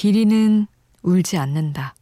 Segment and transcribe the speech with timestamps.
[0.00, 0.66] 길이는
[1.02, 1.94] 울지 않는다.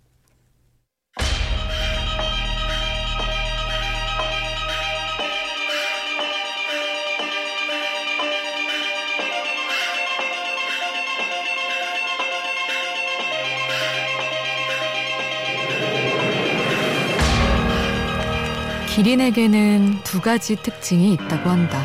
[18.94, 21.84] 기린에게는 두 가지 특징이 있다고 한다.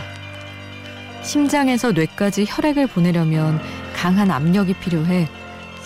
[1.23, 3.59] 심장에서 뇌까지 혈액을 보내려면
[3.95, 5.27] 강한 압력이 필요해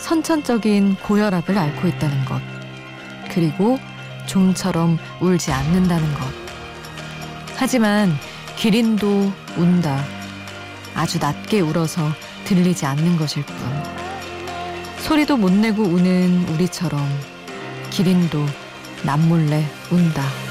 [0.07, 2.41] 선천적인 고혈압을 앓고 있다는 것.
[3.29, 3.77] 그리고
[4.25, 6.21] 좀처럼 울지 않는다는 것.
[7.57, 8.15] 하지만
[8.55, 10.01] 기린도 운다.
[10.95, 12.09] 아주 낮게 울어서
[12.45, 13.57] 들리지 않는 것일 뿐.
[14.99, 17.05] 소리도 못 내고 우는 우리처럼
[17.89, 18.45] 기린도
[19.03, 20.46] 남몰래 운다.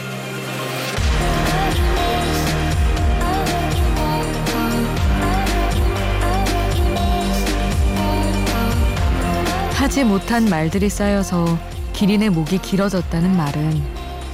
[9.86, 11.56] 하지 못한 말들이 쌓여서
[11.92, 13.80] 기린의 목이 길어졌다는 말은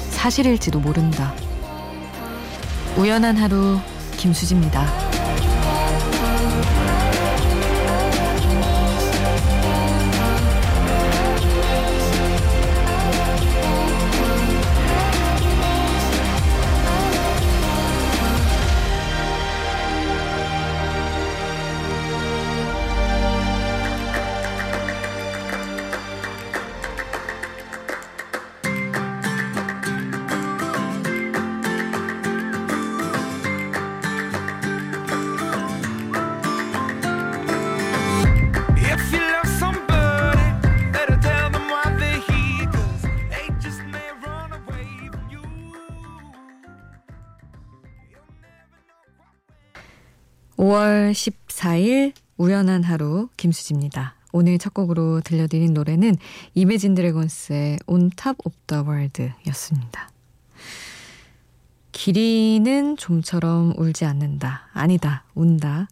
[0.08, 1.34] 사실일지도 모른다.
[2.96, 3.78] 우연한 하루
[4.16, 5.01] 김수지입니다.
[50.56, 54.14] 5월 14일 우연한 하루 김수지입니다.
[54.32, 56.16] 오늘 첫 곡으로 들려드린 노래는
[56.54, 60.10] 이매진 드래곤스의 On Top of the World였습니다.
[61.92, 64.68] 길이는 좀처럼 울지 않는다.
[64.72, 65.24] 아니다.
[65.34, 65.88] 운다.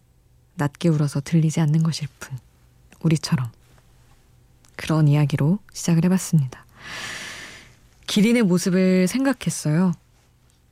[0.55, 2.37] 낮게 울어서 들리지 않는 것일 뿐.
[3.01, 3.49] 우리처럼.
[4.75, 6.65] 그런 이야기로 시작을 해봤습니다.
[8.07, 9.93] 기린의 모습을 생각했어요.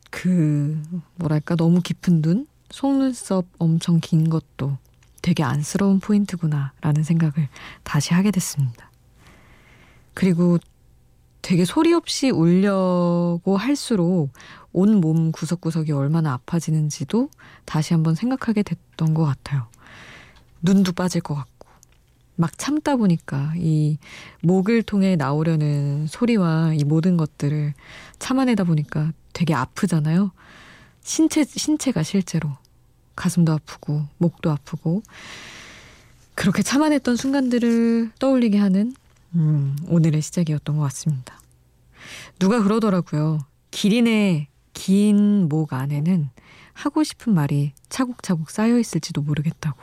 [0.10, 0.82] 그,
[1.16, 2.48] 뭐랄까, 너무 깊은 눈?
[2.72, 4.78] 속눈썹 엄청 긴 것도
[5.22, 7.50] 되게 안쓰러운 포인트구나 라는 생각을
[7.84, 8.90] 다시 하게 됐습니다.
[10.14, 10.58] 그리고
[11.42, 14.32] 되게 소리 없이 울려고 할수록
[14.72, 17.30] 온 몸 구석구석이 얼마나 아파지는지도
[17.66, 19.68] 다시 한번 생각하게 됐던 것 같아요.
[20.62, 21.68] 눈도 빠질 것 같고.
[22.36, 23.98] 막 참다 보니까 이
[24.42, 27.74] 목을 통해 나오려는 소리와 이 모든 것들을
[28.20, 30.32] 참아내다 보니까 되게 아프잖아요.
[31.04, 32.50] 신체, 신체가 실제로.
[33.16, 35.04] 가슴도 아프고, 목도 아프고,
[36.36, 38.96] 그렇게 참아냈던 순간들을 떠올리게 하는,
[39.36, 41.40] 음, 오늘의 시작이었던 것 같습니다.
[42.40, 43.40] 누가 그러더라고요.
[43.72, 46.30] 기린의 긴 목 안에는
[46.74, 49.78] 하고 싶은 말이 차곡차곡 쌓여 있을지도 모르겠다고.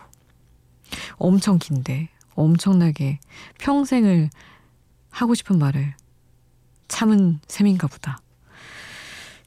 [1.16, 3.21] 엄청 긴데, 엄청나게
[3.59, 4.31] 평생을
[5.10, 5.94] 하고 싶은 말을
[6.88, 8.19] 참은 셈인가 보다.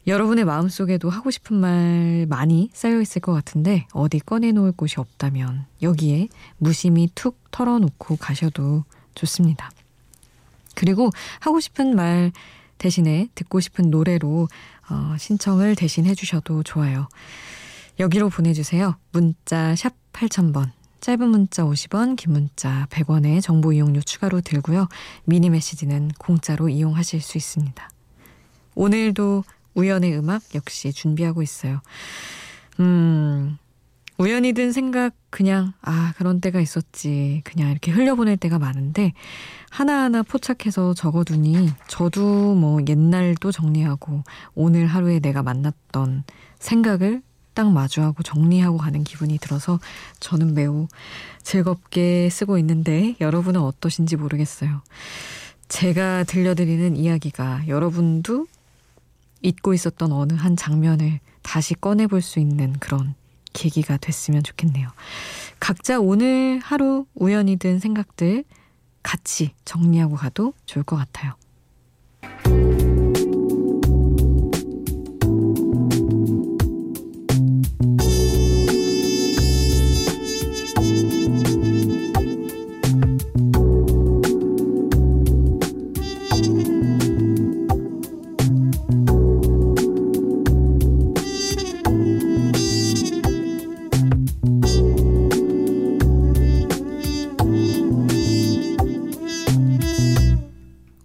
[0.10, 6.30] 여러분의 마음속에도 하고 싶은 말 많이 쌓여 있을 것 같은데 어디 꺼내놓을 곳이 없다면 여기에
[6.58, 9.70] 무심히 툭 털어놓고 가셔도 좋습니다.
[10.74, 12.32] 그리고 하고 싶은 말
[12.80, 14.48] 대신에 듣고 싶은 노래로
[14.90, 17.08] 어, 신청을 대신 해주셔도 좋아요.
[18.00, 18.96] 여기로 보내주세요.
[19.12, 20.72] 문자 샵 8000번
[21.02, 24.88] 짧은 문자 50원, 긴 문자 100원의 정보 이용료 추가로 들고요.
[25.26, 27.90] 미니 메시지는 공짜로 이용하실 수 있습니다.
[28.76, 29.44] 오늘도
[29.76, 31.82] 우연의 음악 역시 준비하고 있어요.
[32.80, 33.58] 음,
[34.20, 39.14] 우연히 든 생각 그냥 아 그런 때가 있었지 그냥 이렇게 흘려보낼 때가 많은데
[39.70, 44.24] 하나하나 포착해서 적어두니 저도 뭐 옛날도 정리하고
[44.56, 46.26] 오늘 하루에 내가 만났던
[46.60, 47.22] 생각을
[47.54, 49.80] 딱 마주하고 정리하고 가는 기분이 들어서
[50.20, 50.88] 저는 매우
[51.42, 54.82] 즐겁게 쓰고 있는데 여러분은 어떠신지 모르겠어요.
[55.70, 58.48] 제가 들려드리는 이야기가 여러분도
[59.42, 63.16] 잊고 있었던 어느 한 장면을 다시 꺼내볼 수 있는 그런
[63.54, 64.90] 계기가 됐으면 좋겠네요.
[65.60, 68.44] 각자 오늘 하루 우연히 든 생각들
[69.02, 71.34] 같이 정리하고 가도 좋을 것 같아요.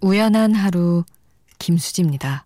[0.05, 1.03] 우연한 하루
[1.59, 2.45] 김수지입니다.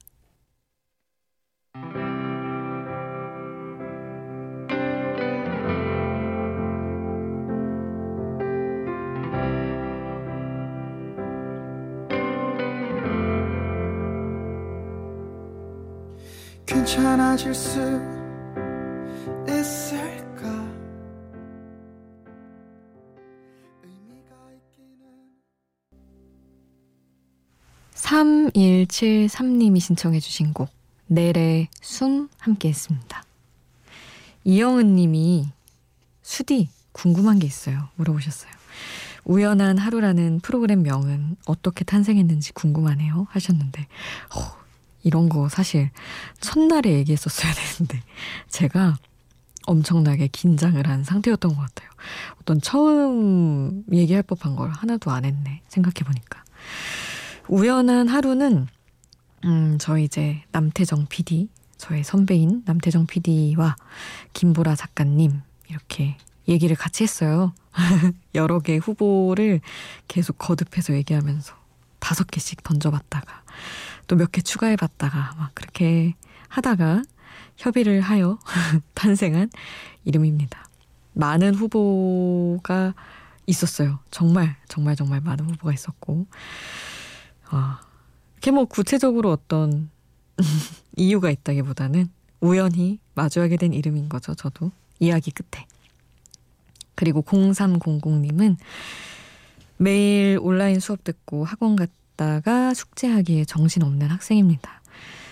[16.64, 18.17] 괜찮아질 수
[28.18, 30.70] 3173님이 신청해 주신 곡
[31.06, 33.22] 넬의 숨 함께 했습니다.
[34.44, 35.48] 이영은 님이
[36.22, 37.88] 수디 궁금한 게 있어요.
[37.96, 38.50] 물어보셨어요.
[39.24, 43.26] 우연한 하루라는 프로그램 명은 어떻게 탄생했는지 궁금하네요.
[43.30, 44.58] 하셨는데, 어,
[45.02, 45.90] 이런 거 사실
[46.40, 48.02] 첫날에 얘기했었어야 되는데,
[48.48, 48.96] 제가
[49.66, 51.90] 엄청나게 긴장을 한 상태였던 것 같아요.
[52.40, 55.62] 어떤 처음 얘기할 법한 걸 하나도 안 했네.
[55.68, 56.42] 생각해 보니까.
[57.48, 58.66] 우연한 하루는
[59.44, 63.76] 음, 저희 이제 남태정 PD, 저의 선배인 남태정 PD와
[64.32, 66.16] 김보라 작가님 이렇게
[66.48, 67.52] 얘기를 같이 했어요.
[68.34, 69.60] 여러 개 후보를
[70.08, 71.54] 계속 거듭해서 얘기하면서
[72.00, 73.42] 다섯 개씩 던져봤다가
[74.06, 76.14] 또 몇 개 추가해봤다가 막 그렇게
[76.48, 77.02] 하다가
[77.56, 78.38] 협의를 하여
[78.94, 79.50] 탄생한
[80.04, 80.64] 이름입니다.
[81.12, 82.94] 많은 후보가
[83.46, 83.98] 있었어요.
[84.10, 86.26] 정말 정말 정말 많은 후보가 있었고
[87.50, 87.80] 아,
[88.34, 89.90] 이렇게 뭐 구체적으로 어떤
[90.96, 92.08] 이유가 있다기보다는
[92.40, 94.34] 우연히 마주하게 된 이름인 거죠.
[94.34, 95.66] 저도 이야기 끝에.
[96.94, 98.56] 그리고 0300님은
[99.76, 104.82] 매일 온라인 수업 듣고 학원 갔다가 숙제하기에 정신없는 학생입니다.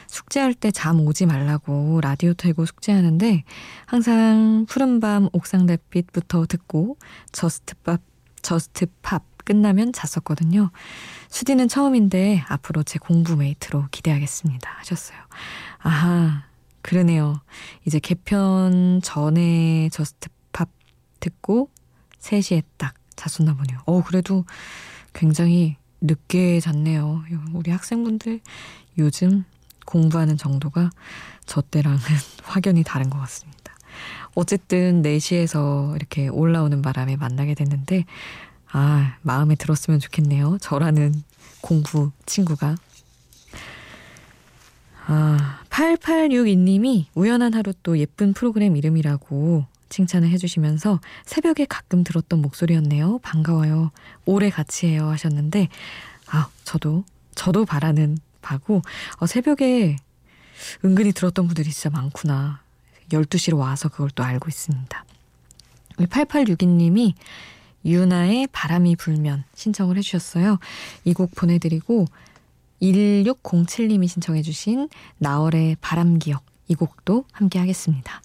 [0.08, 3.44] 숙제할 때 잠 오지 말라고 라디오 틀고 숙제하는데
[3.86, 6.96] 항상 푸른밤 옥상 달빛부터 듣고
[7.32, 8.00] 저스트팝
[8.42, 10.70] 저스트팝 끝나면 잤었거든요.
[11.28, 14.70] 수디는 처음인데 앞으로 제 공부 mate로 기대하겠습니다.
[14.78, 15.18] 하셨어요.
[15.78, 16.42] 아하,
[16.82, 17.40] 그러네요.
[17.86, 20.68] 이제 개편 전에 저스트 팝
[21.20, 21.70] 듣고
[22.20, 23.78] 3시에 딱 잤었나 보네요.
[23.86, 24.44] 어, 그래도
[25.14, 27.22] 굉장히 늦게 잤네요.
[27.54, 28.40] 우리 학생분들
[28.98, 29.44] 요즘
[29.86, 30.90] 공부하는 정도가
[31.46, 31.98] 저 때랑은
[32.42, 33.56] 확연히 다른 것 같습니다.
[34.34, 38.04] 어쨌든 4시에서 이렇게 올라오는 바람에 만나게 됐는데
[38.72, 40.58] 아, 마음에 들었으면 좋겠네요.
[40.60, 41.22] 저라는
[41.60, 42.76] 공부 친구가.
[45.06, 53.20] 아, 8862님이 우연한 하루 또 예쁜 프로그램 이름이라고 칭찬을 해주시면서 새벽에 가끔 들었던 목소리였네요.
[53.22, 53.92] 반가워요.
[54.24, 55.08] 오래 같이 해요.
[55.10, 55.68] 하셨는데,
[56.28, 57.04] 아, 저도,
[57.34, 58.82] 저도 바라는 바고,
[59.18, 59.96] 어, 새벽에
[60.84, 62.60] 은근히 들었던 분들이 진짜 많구나.
[63.10, 65.04] 12시로 와서 그걸 또 알고 있습니다.
[65.98, 67.14] 8862님이
[67.86, 70.58] 유나의 바람이 불면 신청을 해주셨어요.
[71.04, 72.04] 이 곡 보내드리고
[72.82, 74.88] 1607님이 신청해주신
[75.18, 78.20] 나월의 바람기억 이 곡도 함께 하겠습니다.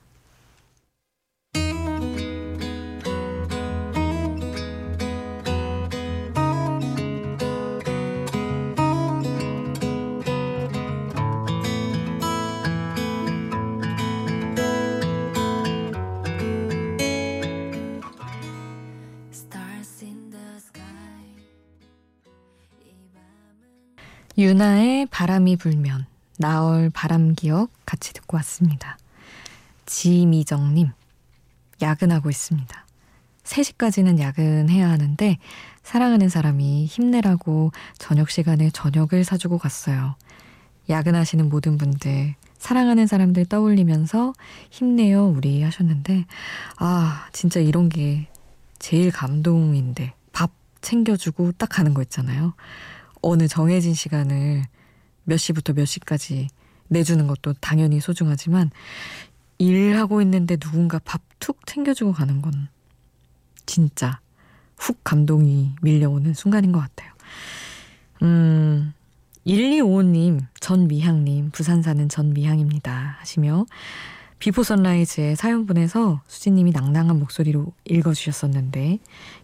[24.42, 26.08] 유나의 바람이 불면
[26.40, 28.98] 나얼 바람 기억 같이 듣고 왔습니다.
[29.86, 30.90] 지미정님
[31.80, 32.86] 야근하고 있습니다.
[33.44, 35.38] 3시까지는 야근해야 하는데
[35.84, 40.16] 사랑하는 사람이 힘내라고 저녁 시간에 저녁을 사주고 갔어요.
[40.90, 44.34] 야근하시는 모든 분들 사랑하는 사람들 떠올리면서
[44.72, 46.26] 힘내요 우리 하셨는데
[46.78, 48.28] 아 진짜 이런 게
[48.80, 50.50] 제일 감동인데 밥
[50.82, 52.56] 챙겨주고 딱 가는 거 있잖아요.
[53.22, 54.64] 어느 정해진 시간을
[55.24, 56.50] 몇 시부터 몇 시까지
[56.88, 58.72] 내주는 것도 당연히 소중하지만
[59.58, 62.70] 일하고 있는데 누군가 밥 툭 챙겨주고 가는 건
[63.66, 64.22] 진짜
[64.78, 67.12] 훅 감동이 밀려오는 순간인 것 같아요.
[68.22, 68.94] 음,
[69.46, 73.18] 1255님, 전미향님, 부산 사는 전미향입니다.
[73.20, 73.66] 하시며
[74.40, 79.00] 비포 선라이즈의 사연 보내서 수지님이 낭낭한 목소리로 읽어주셨었는데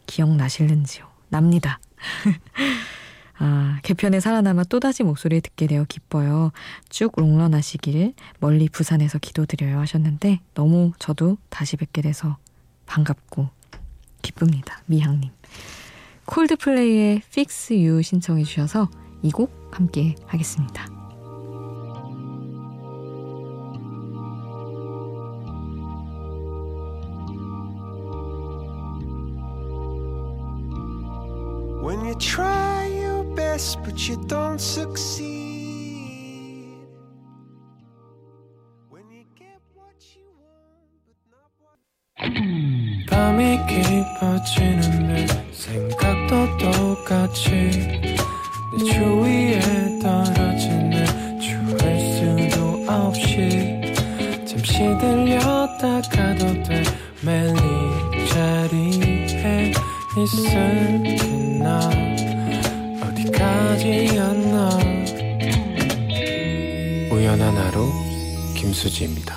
[0.05, 1.07] 기억나실는지요?
[1.29, 1.79] 납니다.
[3.39, 6.51] 아, 개편에 살아남아 또다시 목소리 듣게 되어 기뻐요.
[6.89, 12.38] 쭉 롱런 하시길 멀리 부산에서 기도드려요 하셨는데 너무 저도 다시 뵙게 돼서
[12.88, 13.50] 반갑고
[14.22, 14.82] 기쁩니다.
[14.88, 15.29] 미향님.
[16.25, 18.89] 콜드플레이의 Fix You 신청해 주셔서
[19.24, 20.97] 이 곡 함께 하겠습니다.
[33.98, 35.25] But you don't succeed.
[38.92, 41.80] When you get what you want, but not what.
[43.10, 47.50] 밤이 깊어지는데 생각도 똑같이
[48.77, 53.82] 내 주위에 떨어지는 주할 수도 없이
[54.46, 56.84] 잠시 들렸다 가도 돼
[57.25, 57.56] 매일
[58.13, 59.74] 이 자리에
[60.18, 60.97] 있을
[68.77, 69.36] 김수지입니다.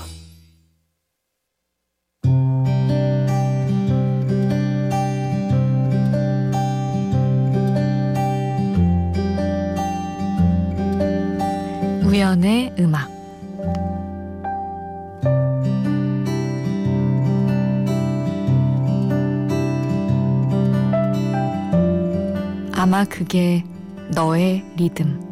[12.04, 13.08] 우연의 음악.
[22.74, 23.64] 아마 그게
[24.14, 25.29] 너의 리듬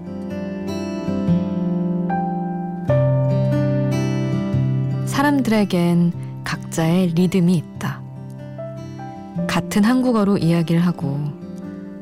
[5.18, 6.12] 사람들에겐
[6.44, 8.00] 각자의 리듬이 있다.
[9.48, 11.18] 같은 한국어로 이야기를 하고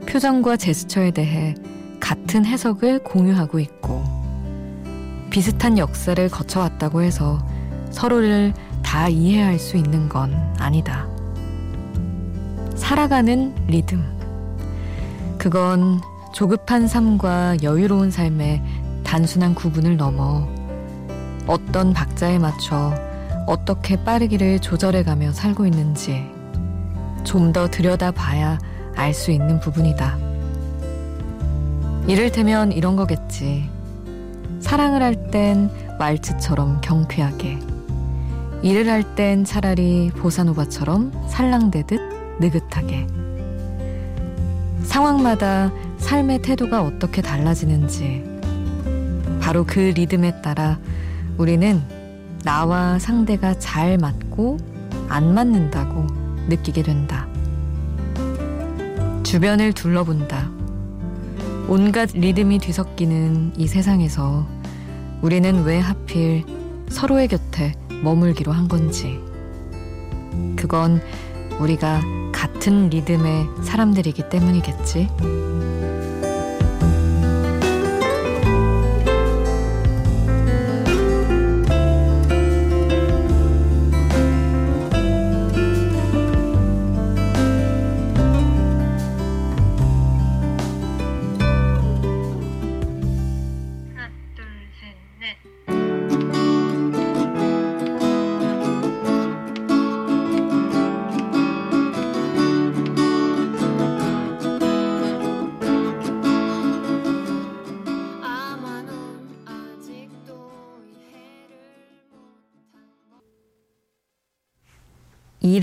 [0.07, 1.55] 표정과 제스처에 대해
[1.99, 4.05] 같은 해석을 공유하고 있고
[5.31, 7.39] 비슷한 역사를 거쳐왔다고 해서
[7.91, 11.09] 서로를 다 이해할 수 있는 건 아니다.
[12.75, 14.05] 살아가는 리듬.
[15.39, 16.03] 그건
[16.35, 18.63] 조급한 삶과 여유로운 삶의
[19.05, 20.56] 단순한 구분을 넘어
[21.47, 22.95] 어떤 박자에 맞춰
[23.47, 26.31] 어떻게 빠르기를 조절해가며 살고 있는지
[27.25, 28.59] 좀 더 들여다봐야
[28.97, 30.17] 알 수 있는 부분이다.
[32.07, 33.69] 이를테면 이런 거겠지.
[34.61, 37.59] 사랑을 할땐 왈츠처럼 경쾌하게,
[38.63, 42.01] 일을 할 땐 차라리 보사노바처럼 살랑대듯
[42.41, 43.07] 느긋하게.
[44.85, 48.25] 상황마다 삶의 태도가 어떻게 달라지는지,
[49.41, 50.79] 바로 그 리듬에 따라
[51.39, 51.83] 우리는
[52.45, 54.59] 나와 상대가 잘 맞고
[55.09, 56.07] 안 맞는다고
[56.49, 57.27] 느끼게 된다.
[59.23, 60.51] 주변을 둘러본다.
[61.69, 64.47] 온갖 리듬이 뒤섞이는 이 세상에서
[65.21, 66.45] 우리는 왜 하필
[66.89, 69.19] 서로의 곁에 머물기로 한 건지.
[70.55, 71.01] 그건
[71.59, 72.01] 우리가
[72.33, 75.09] 같은 리듬의 사람들이기 때문이겠지.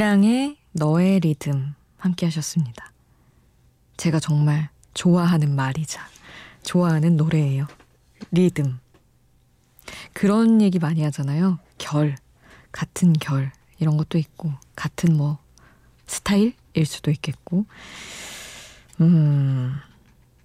[0.03, 2.91] 이랑의 너의 리듬 함께 하셨습니다.
[3.95, 6.05] 제가 정말 좋아하는 말이자
[6.61, 7.67] 좋아하는 노래예요.
[8.29, 8.79] 리듬.
[10.11, 11.57] 그런 얘기 많이 하잖아요.
[11.77, 12.17] 결,
[12.73, 15.37] 같은 결 이런 것도 있고 같은 뭐
[16.05, 17.65] 스타일일 수도 있겠고.
[18.99, 19.73] 음.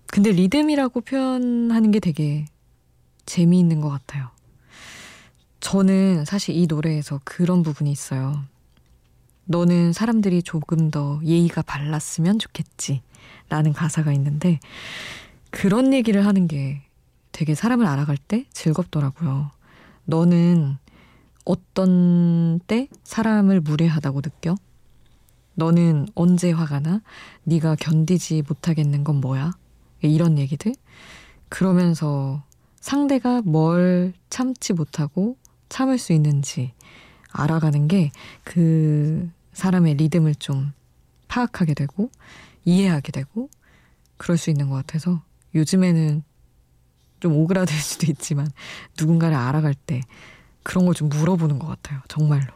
[0.06, 2.44] 근데 리듬이라고 표현하는 게 되게
[3.26, 4.30] 재미있는 것 같아요.
[5.58, 8.44] 저는 사실 이 노래에서 그런 부분이 있어요.
[9.48, 13.02] 너는 사람들이 조금 더 예의가 발랐으면 좋겠지.
[13.48, 14.60] 라는 가사가 있는데,
[15.50, 16.82] 그런 얘기를 하는 게
[17.32, 19.50] 되게 사람을 알아갈 때 즐겁더라고요.
[20.04, 20.76] 너는
[21.46, 24.54] 어떤 때 사람을 무례하다고 느껴?
[25.54, 27.00] 너는 언제 화가 나?
[27.44, 29.52] 네가 견디지 못하겠는 건 뭐야?
[30.02, 30.74] 이런 얘기들?
[31.48, 32.44] 그러면서
[32.80, 35.36] 상대가 뭘 참지 못하고
[35.70, 36.74] 참을 수 있는지
[37.32, 38.10] 알아가는 게
[38.44, 40.72] 그 사람의 리듬을 좀
[41.26, 42.10] 파악하게 되고
[42.64, 43.50] 이해하게 되고
[44.16, 45.22] 그럴 수 있는 것 같아서
[45.54, 46.22] 요즘에는
[47.20, 48.48] 좀 오그라들 수도 있지만
[48.98, 50.00] 누군가를 알아갈 때
[50.62, 52.00] 그런 걸 좀 물어보는 것 같아요.
[52.08, 52.52] 정말로.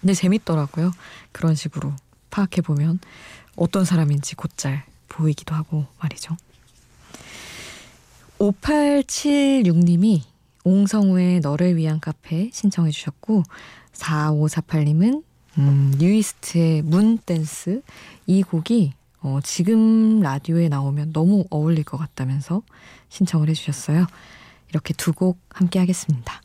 [0.00, 0.92] 근데 재밌더라고요.
[1.32, 1.92] 그런 식으로
[2.30, 3.00] 파악해보면
[3.56, 6.36] 어떤 사람인지 곧잘 보이기도 하고 말이죠.
[8.38, 10.22] 5876님이
[10.62, 13.42] 옹성우의 너를 위한 카페 신청해 주셨고
[13.94, 15.24] 4548님은
[15.58, 17.82] 음, 뉴이스트의 문댄스
[18.26, 22.62] 이 곡이 어, 지금 라디오에 나오면 너무 어울릴 것 같다면서
[23.08, 24.06] 신청을 해주셨어요.
[24.70, 26.40] 이렇게 두 곡 함께 하겠습니다.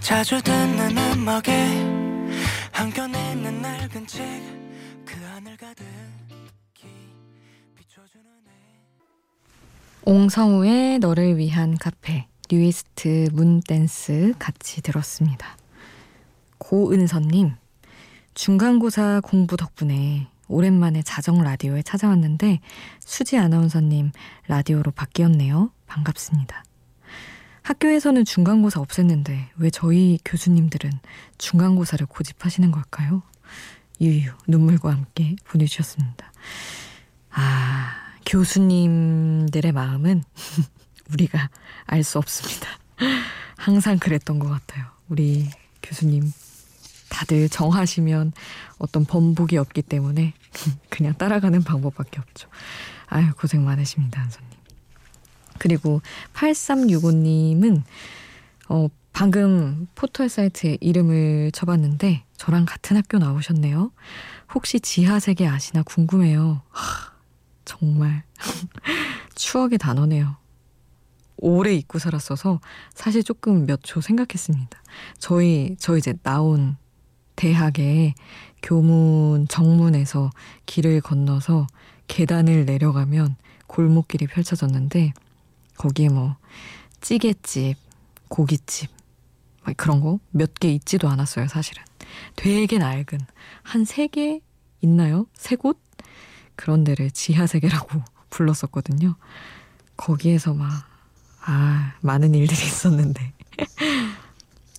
[0.00, 1.52] 자주 듣는 음악에
[2.72, 6.31] 한켠에 있는 낡은 책그 하늘 애
[10.04, 15.56] 옹성우의 너를 위한 카페 뉴이스트 문댄스 같이 들었습니다.
[16.58, 17.54] 고은선님
[18.34, 22.60] 중간고사 공부 덕분에 오랜만에 자정 라디오에 찾아왔는데
[22.98, 24.10] 수지 아나운서님
[24.48, 25.70] 라디오로 바뀌었네요.
[25.86, 26.64] 반갑습니다.
[27.62, 30.90] 학교에서는 중간고사 없앴는데 왜 저희 교수님들은
[31.38, 33.22] 중간고사를 고집하시는 걸까요?
[34.00, 36.32] 유유 눈물과 함께 보내주셨습니다.
[37.32, 37.94] 아
[38.26, 40.22] 교수님들의 마음은
[41.12, 41.50] 우리가
[41.86, 42.68] 알 수 없습니다.
[43.56, 44.86] 항상 그랬던 것 같아요.
[45.08, 45.48] 우리
[45.82, 46.32] 교수님
[47.08, 48.32] 다들 정하시면
[48.78, 50.32] 어떤 번복이 없기 때문에
[50.88, 52.48] 그냥 따라가는 방법밖에 없죠.
[53.06, 54.50] 아유 고생 많으십니다, 한선님.
[55.58, 56.00] 그리고
[56.34, 57.82] 8365님은
[58.68, 63.92] 어, 방금 포털 사이트에 이름을 쳐봤는데 저랑 같은 학교 나오셨네요.
[64.54, 66.62] 혹시 지하세계 아시나 궁금해요.
[66.70, 67.11] 하,
[67.64, 68.24] 정말
[69.34, 70.36] 추억의 단어네요.
[71.38, 72.60] 오래 잊고 살았어서
[72.94, 74.80] 사실 조금 몇 초 생각했습니다.
[75.18, 76.76] 저희 저 이제 나온
[77.36, 78.14] 대학의
[78.62, 80.30] 교문 정문에서
[80.66, 81.66] 길을 건너서
[82.06, 85.12] 계단을 내려가면 골목길이 펼쳐졌는데
[85.78, 86.36] 거기에 뭐
[87.00, 87.76] 찌개집,
[88.28, 88.90] 고깃집
[89.64, 91.82] 막 그런 거 몇 개 있지도 않았어요, 사실은.
[92.36, 93.18] 되게 낡은
[93.62, 94.40] 한 세 개
[94.80, 95.26] 있나요?
[95.34, 95.80] 세 곳?
[96.62, 99.16] 그런 데를 지하세계라고 불렀었거든요.
[99.96, 100.70] 거기에서 막,
[101.44, 103.32] 아, 많은 일들이 있었는데.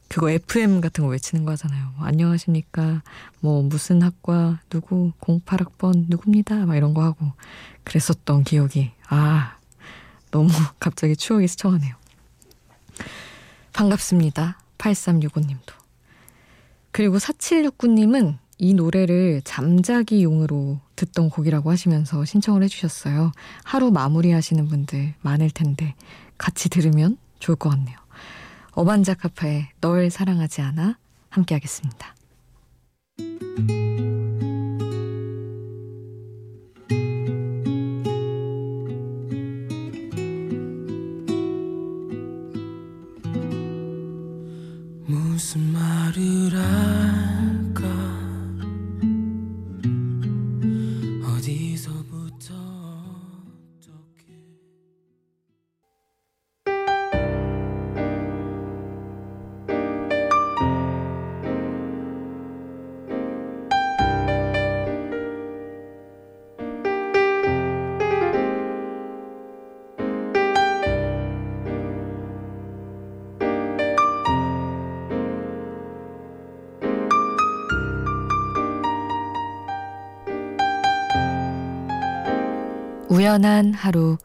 [0.07, 1.91] 그거 FM 같은 거 외치는 거 하잖아요.
[1.97, 3.01] 뭐, 안녕하십니까.
[3.41, 6.67] 뭐, 무슨 학과, 누구, 08학번, 누굽니다.
[6.67, 7.33] 막 이런 거 하고
[7.83, 9.57] 그랬었던 기억이, 아,
[10.31, 10.49] 너무
[10.79, 11.95] 갑자기 추억이 스쳐가네요.
[13.73, 14.57] 반갑습니다.
[14.77, 15.73] 8365님도.
[16.91, 23.31] 그리고 4769님은 이 노래를 잠자기용으로 듣던 곡이라고 하시면서 신청을 해주셨어요.
[23.63, 25.95] 하루 마무리 하시는 분들 많을 텐데
[26.37, 27.97] 같이 들으면 좋을 것 같네요.
[28.71, 30.97] 어반자카파의 널 사랑하지 않아
[31.29, 32.15] 함께 하겠습니다.
[83.13, 84.17] 우연한 하루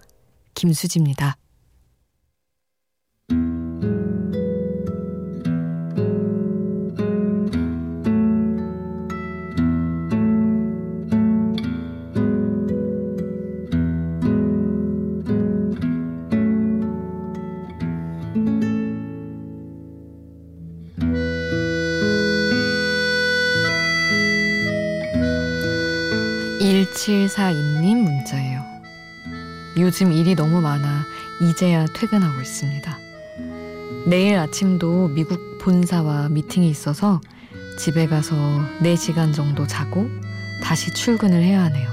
[0.55, 1.37] 김수지입니다.
[26.61, 28.58] (1742님) 문자예요.
[29.79, 31.05] 요즘 일이 너무 많아
[31.41, 32.99] 이제야 퇴근하고 있습니다.
[34.07, 37.21] 내일 아침도 미국 본사와 미팅이 있어서
[37.79, 38.37] 집에 가서
[38.81, 40.09] 4시간 정도 자고
[40.63, 41.89] 다시 출근을 해야 하네요.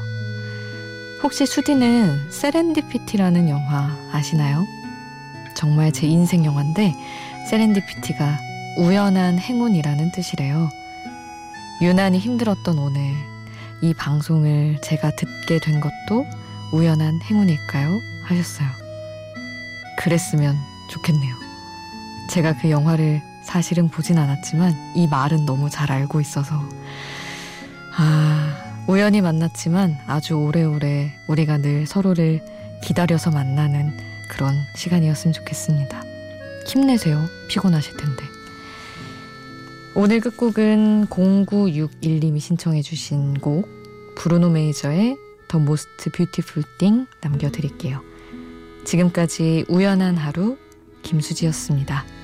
[1.22, 4.66] 혹시 수디는 세렌디피티라는 영화 아시나요?
[5.56, 6.94] 정말 제 인생 영화인데
[7.50, 8.40] 세렌디피티가
[8.78, 10.70] 우연한 행운이라는 뜻이래요.
[11.82, 13.14] 유난히 힘들었던 오늘
[13.82, 16.26] 이 방송을 제가 듣게 된 것도
[16.76, 18.02] 우연한 행운일까요?
[18.24, 18.68] 하셨어요.
[19.98, 20.58] 그랬으면
[20.90, 21.34] 좋겠네요.
[22.30, 26.62] 제가 그 영화를 사실은 보진 않았지만 이 말은 너무 잘 알고 있어서
[27.96, 32.44] 아 우연히 만났지만 아주 오래오래 우리가 늘 서로를
[32.84, 33.96] 기다려서 만나는
[34.30, 36.04] 그런 시간이었으면 좋겠습니다.
[36.68, 37.26] 힘내세요.
[37.48, 38.24] 피곤하실 텐데.
[39.96, 43.66] 오늘 끝곡은 0961님이 신청해 주신 곡
[44.18, 45.25] 브루노 메이저의
[45.56, 48.02] The Most Beautiful Thing 남겨드릴게요.
[48.84, 50.58] 지금까지 우연한 하루
[51.02, 52.15] 김수지였습니다.